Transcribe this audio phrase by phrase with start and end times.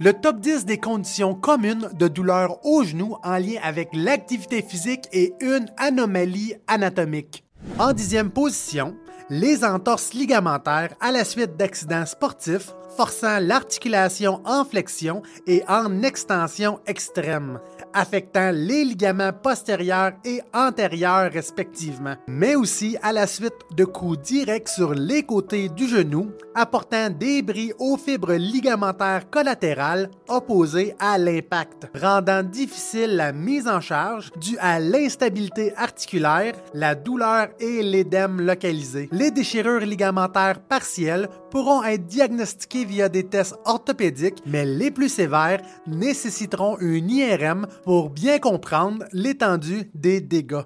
[0.00, 5.04] Le top 10 des conditions communes de douleur au genou en lien avec l'activité physique
[5.12, 7.44] et une anomalie anatomique.
[7.78, 8.96] En dixième position,
[9.30, 16.80] les entorses ligamentaires à la suite d'accidents sportifs forçant l'articulation en flexion et en extension
[16.86, 17.58] extrême,
[17.92, 24.68] affectant les ligaments postérieurs et antérieurs respectivement, mais aussi à la suite de coups directs
[24.68, 31.88] sur les côtés du genou, apportant des bris aux fibres ligamentaires collatérales opposées à l'impact,
[31.94, 39.08] rendant difficile la mise en charge due à l'instabilité articulaire, la douleur et l'édème localisé.
[39.14, 45.62] Les déchirures ligamentaires partielles pourront être diagnostiquées via des tests orthopédiques, mais les plus sévères
[45.86, 50.64] nécessiteront une IRM pour bien comprendre l'étendue des dégâts.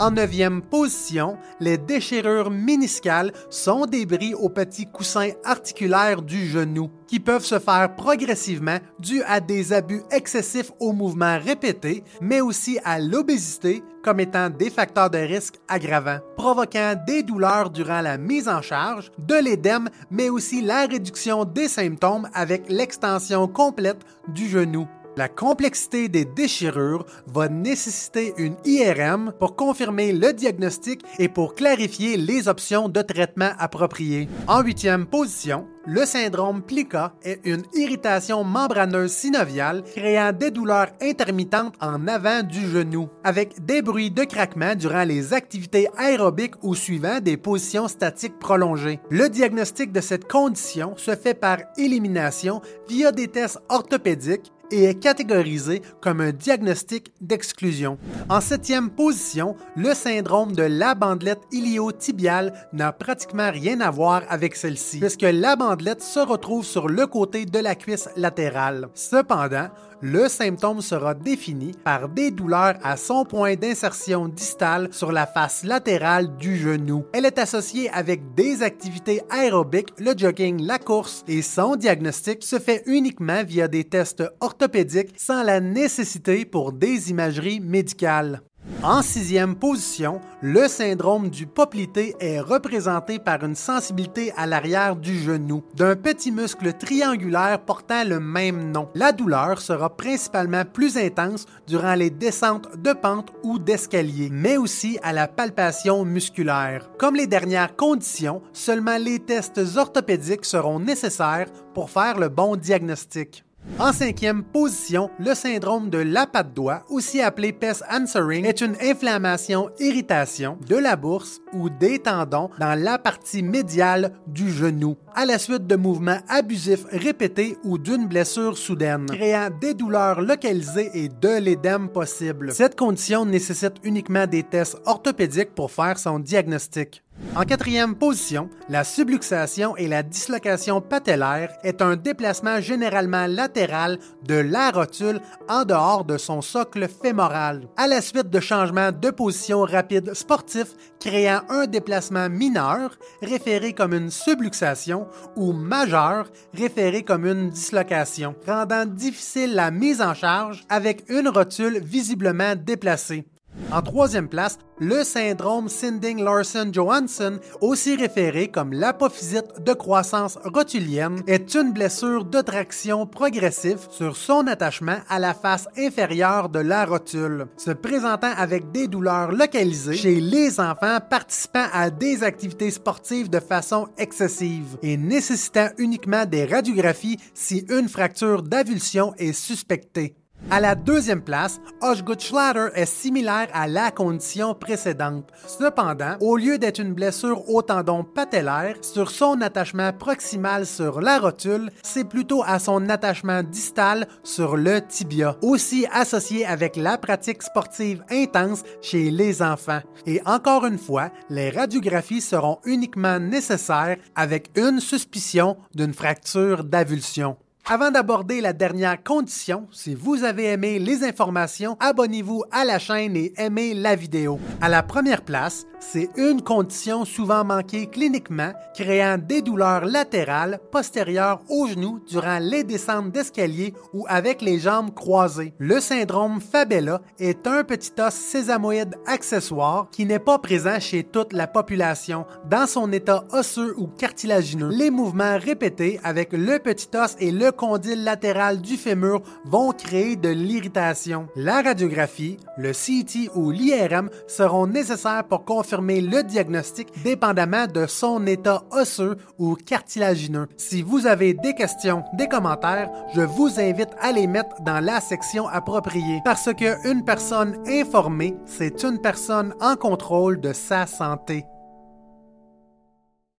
[0.00, 6.90] En neuvième position, les déchirures méniscales sont des bris au petit coussin articulaire du genou,
[7.06, 12.78] qui peuvent se faire progressivement dû à des abus excessifs aux mouvements répétés, mais aussi
[12.82, 18.48] à l'obésité comme étant des facteurs de risque aggravants, provoquant des douleurs durant la mise
[18.48, 24.88] en charge, de l'édème, mais aussi la réduction des symptômes avec l'extension complète du genou.
[25.20, 32.16] La complexité des déchirures va nécessiter une IRM pour confirmer le diagnostic et pour clarifier
[32.16, 34.30] les options de traitement appropriées.
[34.48, 41.74] En huitième position, le syndrome plica est une irritation membraneuse synoviale créant des douleurs intermittentes
[41.82, 47.20] en avant du genou, avec des bruits de craquement durant les activités aérobiques ou suivant
[47.20, 49.00] des positions statiques prolongées.
[49.10, 54.94] Le diagnostic de cette condition se fait par élimination via des tests orthopédiques et est
[54.94, 57.98] catégorisé comme un diagnostic d'exclusion.
[58.28, 64.56] En septième position, le syndrome de la bandelette iliotibiale n'a pratiquement rien à voir avec
[64.56, 68.88] celle-ci, puisque la bandelette se retrouve sur le côté de la cuisse latérale.
[68.94, 69.68] Cependant,
[70.02, 75.64] le symptôme sera défini par des douleurs à son point d'insertion distale sur la face
[75.64, 77.04] latérale du genou.
[77.12, 82.58] Elle est associée avec des activités aérobiques, le jogging, la course et son diagnostic se
[82.58, 88.42] fait uniquement via des tests orthopédiques sans la nécessité pour des imageries médicales.
[88.82, 95.18] En sixième position, le syndrome du poplité est représenté par une sensibilité à l'arrière du
[95.18, 98.88] genou d'un petit muscle triangulaire portant le même nom.
[98.94, 104.98] La douleur sera principalement plus intense durant les descentes de pente ou d'escalier, mais aussi
[105.02, 106.90] à la palpation musculaire.
[106.98, 113.44] Comme les dernières conditions, seulement les tests orthopédiques seront nécessaires pour faire le bon diagnostic.
[113.78, 118.76] En cinquième position, le syndrome de la patte doigt, aussi appelé pest answering, est une
[118.82, 125.24] inflammation irritation de la bourse ou des tendons dans la partie médiale du genou, à
[125.24, 131.08] la suite de mouvements abusifs répétés ou d'une blessure soudaine, créant des douleurs localisées et
[131.08, 132.52] de l'édème possible.
[132.52, 137.02] Cette condition nécessite uniquement des tests orthopédiques pour faire son diagnostic.
[137.36, 144.34] En quatrième position, la subluxation et la dislocation patellaire est un déplacement généralement latéral de
[144.34, 149.60] la rotule en dehors de son socle fémoral, à la suite de changements de position
[149.60, 155.06] rapides sportifs créant un déplacement mineur, référé comme une subluxation,
[155.36, 161.78] ou majeur, référé comme une dislocation, rendant difficile la mise en charge avec une rotule
[161.78, 163.24] visiblement déplacée.
[163.72, 171.72] En troisième place, le syndrome Sinding-Larsen-Johansson, aussi référé comme l'apophysite de croissance rotulienne, est une
[171.72, 177.70] blessure de traction progressive sur son attachement à la face inférieure de la rotule, se
[177.70, 183.88] présentant avec des douleurs localisées chez les enfants participant à des activités sportives de façon
[183.98, 190.19] excessive et nécessitant uniquement des radiographies si une fracture d'avulsion est suspectée.
[190.48, 195.28] À la deuxième place, Osgood-Schlatter est similaire à la condition précédente.
[195.46, 201.18] Cependant, au lieu d'être une blessure au tendon patellaire, sur son attachement proximal sur la
[201.18, 207.42] rotule, c'est plutôt à son attachement distal sur le tibia, aussi associé avec la pratique
[207.42, 209.80] sportive intense chez les enfants.
[210.06, 217.36] Et encore une fois, les radiographies seront uniquement nécessaires avec une suspicion d'une fracture d'avulsion.
[217.66, 223.16] Avant d'aborder la dernière condition, si vous avez aimé les informations, abonnez-vous à la chaîne
[223.16, 224.40] et aimez la vidéo.
[224.60, 231.40] À la première place, c'est une condition souvent manquée cliniquement, créant des douleurs latérales postérieures
[231.48, 235.54] au genou durant les descentes d'escalier ou avec les jambes croisées.
[235.58, 241.32] Le syndrome Fabella est un petit os sésamoïde accessoire qui n'est pas présent chez toute
[241.32, 244.68] la population dans son état osseux ou cartilagineux.
[244.68, 249.72] Les mouvements répétés avec le petit os et le le condyle latéral du fémur vont
[249.72, 251.26] créer de l'irritation.
[251.34, 258.24] La radiographie, le CT ou l'IRM seront nécessaires pour confirmer le diagnostic dépendamment de son
[258.28, 260.46] état osseux ou cartilagineux.
[260.56, 265.00] Si vous avez des questions, des commentaires, je vous invite à les mettre dans la
[265.00, 271.46] section appropriée parce qu'une personne informée, c'est une personne en contrôle de sa santé.